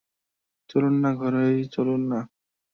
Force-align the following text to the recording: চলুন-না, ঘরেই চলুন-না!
চলুন-না, 0.69 1.09
ঘরেই 1.15 1.57
চলুন-না! 1.67 2.19